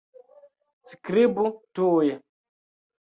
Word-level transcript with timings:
Skribu 0.91 1.45
tuj. 1.81 2.09